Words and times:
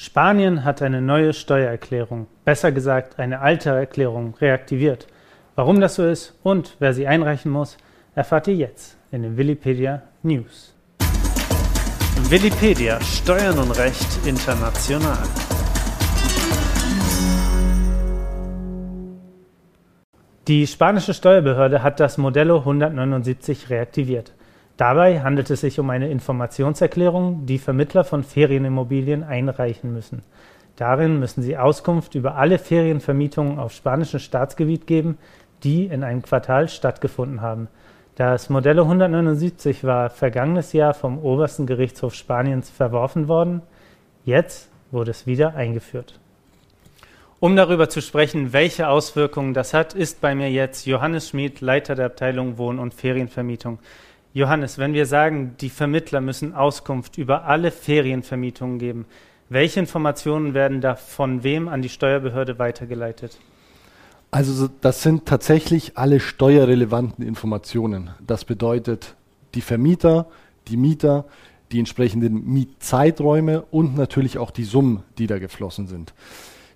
Spanien 0.00 0.64
hat 0.64 0.80
eine 0.80 1.02
neue 1.02 1.32
Steuererklärung, 1.32 2.28
besser 2.44 2.70
gesagt 2.70 3.18
eine 3.18 3.40
alte 3.40 3.70
Erklärung, 3.70 4.36
reaktiviert. 4.40 5.08
Warum 5.56 5.80
das 5.80 5.96
so 5.96 6.06
ist 6.06 6.38
und 6.44 6.76
wer 6.78 6.94
sie 6.94 7.08
einreichen 7.08 7.50
muss, 7.50 7.76
erfahrt 8.14 8.46
ihr 8.46 8.54
jetzt 8.54 8.96
in 9.10 9.22
den 9.22 9.36
Willipedia 9.36 10.02
News. 10.22 10.72
Willipedia 12.28 13.00
Steuern 13.00 13.58
und 13.58 13.72
Recht 13.72 14.24
international. 14.24 15.18
Die 20.46 20.64
spanische 20.68 21.12
Steuerbehörde 21.12 21.82
hat 21.82 21.98
das 21.98 22.18
Modello 22.18 22.58
179 22.58 23.68
reaktiviert. 23.68 24.32
Dabei 24.78 25.22
handelt 25.22 25.50
es 25.50 25.60
sich 25.60 25.80
um 25.80 25.90
eine 25.90 26.08
Informationserklärung, 26.08 27.46
die 27.46 27.58
Vermittler 27.58 28.04
von 28.04 28.22
Ferienimmobilien 28.22 29.24
einreichen 29.24 29.92
müssen. 29.92 30.22
Darin 30.76 31.18
müssen 31.18 31.42
sie 31.42 31.58
Auskunft 31.58 32.14
über 32.14 32.36
alle 32.36 32.60
Ferienvermietungen 32.60 33.58
auf 33.58 33.72
spanischem 33.72 34.20
Staatsgebiet 34.20 34.86
geben, 34.86 35.18
die 35.64 35.86
in 35.86 36.04
einem 36.04 36.22
Quartal 36.22 36.68
stattgefunden 36.68 37.40
haben. 37.40 37.66
Das 38.14 38.50
Modello 38.50 38.84
179 38.84 39.82
war 39.82 40.10
vergangenes 40.10 40.72
Jahr 40.72 40.94
vom 40.94 41.18
obersten 41.18 41.66
Gerichtshof 41.66 42.14
Spaniens 42.14 42.70
verworfen 42.70 43.26
worden. 43.26 43.62
Jetzt 44.24 44.70
wurde 44.92 45.10
es 45.10 45.26
wieder 45.26 45.56
eingeführt. 45.56 46.20
Um 47.40 47.56
darüber 47.56 47.88
zu 47.88 48.00
sprechen, 48.00 48.52
welche 48.52 48.88
Auswirkungen 48.88 49.54
das 49.54 49.74
hat, 49.74 49.94
ist 49.94 50.20
bei 50.20 50.36
mir 50.36 50.50
jetzt 50.52 50.86
Johannes 50.86 51.30
Schmid, 51.30 51.60
Leiter 51.60 51.96
der 51.96 52.06
Abteilung 52.06 52.58
Wohn- 52.58 52.78
und 52.78 52.94
Ferienvermietung. 52.94 53.80
Johannes, 54.38 54.78
wenn 54.78 54.94
wir 54.94 55.04
sagen, 55.04 55.56
die 55.60 55.68
Vermittler 55.68 56.20
müssen 56.20 56.54
Auskunft 56.54 57.18
über 57.18 57.46
alle 57.46 57.72
Ferienvermietungen 57.72 58.78
geben, 58.78 59.04
welche 59.48 59.80
Informationen 59.80 60.54
werden 60.54 60.80
da 60.80 60.94
von 60.94 61.42
wem 61.42 61.66
an 61.66 61.82
die 61.82 61.88
Steuerbehörde 61.88 62.56
weitergeleitet? 62.60 63.36
Also 64.30 64.68
das 64.80 65.02
sind 65.02 65.26
tatsächlich 65.26 65.98
alle 65.98 66.20
steuerrelevanten 66.20 67.26
Informationen. 67.26 68.10
Das 68.24 68.44
bedeutet 68.44 69.16
die 69.54 69.60
Vermieter, 69.60 70.28
die 70.68 70.76
Mieter, 70.76 71.24
die 71.72 71.80
entsprechenden 71.80 72.44
Mietzeiträume 72.46 73.62
und 73.72 73.96
natürlich 73.96 74.38
auch 74.38 74.52
die 74.52 74.64
Summen, 74.64 75.02
die 75.18 75.26
da 75.26 75.40
geflossen 75.40 75.88
sind. 75.88 76.14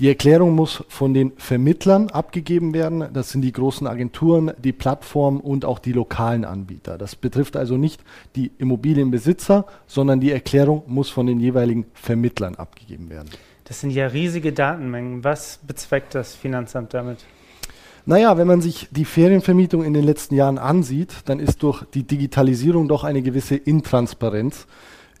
Die 0.00 0.08
Erklärung 0.08 0.56
muss 0.56 0.82
von 0.88 1.14
den 1.14 1.32
Vermittlern 1.36 2.10
abgegeben 2.10 2.74
werden. 2.74 3.06
Das 3.12 3.30
sind 3.30 3.42
die 3.42 3.52
großen 3.52 3.86
Agenturen, 3.86 4.50
die 4.58 4.72
Plattformen 4.72 5.38
und 5.40 5.64
auch 5.64 5.78
die 5.78 5.92
lokalen 5.92 6.44
Anbieter. 6.44 6.98
Das 6.98 7.14
betrifft 7.14 7.56
also 7.56 7.76
nicht 7.76 8.02
die 8.34 8.50
Immobilienbesitzer, 8.58 9.66
sondern 9.86 10.18
die 10.18 10.32
Erklärung 10.32 10.82
muss 10.88 11.10
von 11.10 11.28
den 11.28 11.38
jeweiligen 11.38 11.86
Vermittlern 11.94 12.56
abgegeben 12.56 13.08
werden. 13.08 13.28
Das 13.62 13.80
sind 13.80 13.90
ja 13.90 14.08
riesige 14.08 14.52
Datenmengen. 14.52 15.22
Was 15.22 15.60
bezweckt 15.64 16.16
das 16.16 16.34
Finanzamt 16.34 16.92
damit? 16.92 17.24
Naja, 18.04 18.36
wenn 18.36 18.48
man 18.48 18.60
sich 18.60 18.88
die 18.90 19.04
Ferienvermietung 19.04 19.84
in 19.84 19.94
den 19.94 20.04
letzten 20.04 20.34
Jahren 20.34 20.58
ansieht, 20.58 21.14
dann 21.26 21.38
ist 21.38 21.62
durch 21.62 21.84
die 21.94 22.02
Digitalisierung 22.02 22.88
doch 22.88 23.04
eine 23.04 23.22
gewisse 23.22 23.54
Intransparenz 23.54 24.66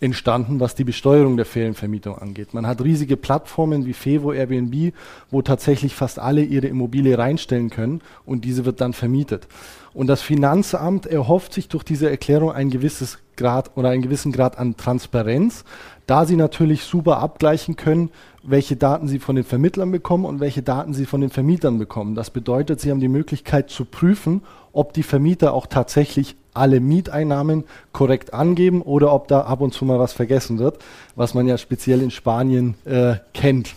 entstanden, 0.00 0.60
was 0.60 0.74
die 0.74 0.84
Besteuerung 0.84 1.36
der 1.36 1.46
Ferienvermietung 1.46 2.18
angeht. 2.18 2.54
Man 2.54 2.66
hat 2.66 2.82
riesige 2.82 3.16
Plattformen 3.16 3.86
wie 3.86 3.92
Fevo, 3.92 4.32
Airbnb, 4.32 4.92
wo 5.30 5.42
tatsächlich 5.42 5.94
fast 5.94 6.18
alle 6.18 6.42
ihre 6.42 6.66
Immobilie 6.66 7.16
reinstellen 7.16 7.70
können 7.70 8.00
und 8.26 8.44
diese 8.44 8.64
wird 8.64 8.80
dann 8.80 8.92
vermietet. 8.92 9.46
Und 9.94 10.08
das 10.08 10.22
Finanzamt 10.22 11.06
erhofft 11.06 11.52
sich 11.54 11.68
durch 11.68 11.84
diese 11.84 12.10
Erklärung 12.10 12.50
ein 12.50 12.68
gewisses 12.68 13.18
Grad 13.36 13.76
oder 13.76 13.90
einen 13.90 14.02
gewissen 14.02 14.32
Grad 14.32 14.58
an 14.58 14.76
Transparenz, 14.76 15.64
da 16.06 16.26
sie 16.26 16.36
natürlich 16.36 16.84
super 16.84 17.18
abgleichen 17.18 17.76
können, 17.76 18.10
welche 18.42 18.76
Daten 18.76 19.08
sie 19.08 19.18
von 19.18 19.36
den 19.36 19.44
Vermittlern 19.44 19.90
bekommen 19.90 20.24
und 20.24 20.40
welche 20.40 20.62
Daten 20.62 20.92
sie 20.94 21.06
von 21.06 21.20
den 21.20 21.30
Vermietern 21.30 21.78
bekommen. 21.78 22.14
Das 22.14 22.30
bedeutet, 22.30 22.80
sie 22.80 22.90
haben 22.90 23.00
die 23.00 23.08
Möglichkeit 23.08 23.70
zu 23.70 23.84
prüfen, 23.84 24.42
ob 24.72 24.92
die 24.92 25.02
Vermieter 25.02 25.54
auch 25.54 25.66
tatsächlich 25.66 26.36
alle 26.54 26.80
Mieteinnahmen 26.80 27.64
korrekt 27.92 28.32
angeben 28.32 28.80
oder 28.82 29.12
ob 29.12 29.28
da 29.28 29.42
ab 29.42 29.60
und 29.60 29.74
zu 29.74 29.84
mal 29.84 29.98
was 29.98 30.12
vergessen 30.12 30.58
wird, 30.58 30.78
was 31.16 31.34
man 31.34 31.46
ja 31.46 31.58
speziell 31.58 32.00
in 32.00 32.10
Spanien 32.10 32.74
äh, 32.84 33.16
kennt. 33.34 33.74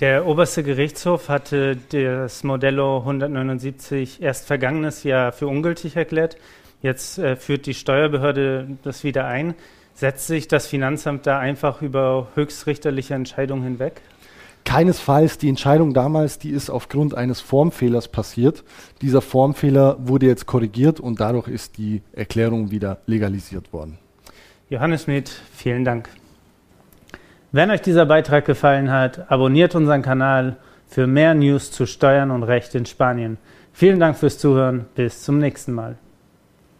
Der 0.00 0.26
oberste 0.26 0.62
Gerichtshof 0.62 1.28
hatte 1.28 1.76
das 1.90 2.42
Modello 2.42 3.00
179 3.00 4.22
erst 4.22 4.46
vergangenes 4.46 5.04
Jahr 5.04 5.30
für 5.30 5.46
ungültig 5.46 5.94
erklärt. 5.94 6.38
Jetzt 6.80 7.18
äh, 7.18 7.36
führt 7.36 7.66
die 7.66 7.74
Steuerbehörde 7.74 8.78
das 8.82 9.04
wieder 9.04 9.26
ein. 9.26 9.54
Setzt 9.92 10.26
sich 10.26 10.48
das 10.48 10.66
Finanzamt 10.66 11.26
da 11.26 11.38
einfach 11.38 11.82
über 11.82 12.28
höchstrichterliche 12.34 13.12
Entscheidungen 13.12 13.62
hinweg? 13.62 14.00
Keinesfalls. 14.64 15.38
Die 15.38 15.48
Entscheidung 15.48 15.94
damals, 15.94 16.38
die 16.38 16.50
ist 16.50 16.70
aufgrund 16.70 17.14
eines 17.14 17.40
Formfehlers 17.40 18.08
passiert. 18.08 18.64
Dieser 19.02 19.20
Formfehler 19.20 19.96
wurde 20.00 20.26
jetzt 20.26 20.46
korrigiert 20.46 21.00
und 21.00 21.20
dadurch 21.20 21.48
ist 21.48 21.78
die 21.78 22.02
Erklärung 22.12 22.70
wieder 22.70 22.98
legalisiert 23.06 23.72
worden. 23.72 23.98
Johannes 24.68 25.04
Schmidt, 25.04 25.28
vielen 25.52 25.84
Dank. 25.84 26.08
Wenn 27.52 27.70
euch 27.70 27.80
dieser 27.80 28.06
Beitrag 28.06 28.44
gefallen 28.44 28.90
hat, 28.90 29.30
abonniert 29.30 29.74
unseren 29.74 30.02
Kanal 30.02 30.56
für 30.86 31.06
mehr 31.06 31.34
News 31.34 31.72
zu 31.72 31.86
Steuern 31.86 32.30
und 32.30 32.44
Recht 32.44 32.74
in 32.74 32.86
Spanien. 32.86 33.38
Vielen 33.72 33.98
Dank 33.98 34.16
fürs 34.16 34.38
Zuhören. 34.38 34.86
Bis 34.94 35.22
zum 35.22 35.38
nächsten 35.38 35.72
Mal. 35.72 35.96